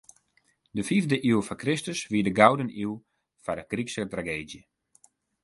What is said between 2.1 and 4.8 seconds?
wie de gouden iuw foar de Grykske trageedzje.